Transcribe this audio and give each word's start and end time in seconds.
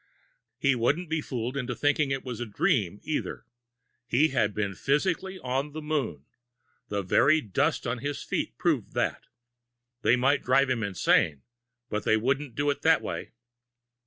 He 0.57 0.73
wouldn't 0.73 1.09
be 1.11 1.21
fooled 1.21 1.55
into 1.55 1.75
thinking 1.75 2.09
it 2.09 2.25
was 2.25 2.39
a 2.39 2.47
dream, 2.47 2.99
either. 3.03 3.45
He'd 4.07 4.55
been 4.55 4.73
physically 4.73 5.37
on 5.37 5.73
the 5.73 5.81
moon 5.83 6.25
the 6.87 7.03
very 7.03 7.39
dust 7.39 7.85
on 7.85 7.99
his 7.99 8.23
feet 8.23 8.57
proved 8.57 8.95
that. 8.95 9.27
They 10.01 10.15
might 10.15 10.41
drive 10.41 10.71
him 10.71 10.81
insane, 10.81 11.43
but 11.87 12.03
they 12.03 12.17
wouldn't 12.17 12.55
do 12.55 12.71
it 12.71 12.81
that 12.81 13.03
way. 13.03 13.33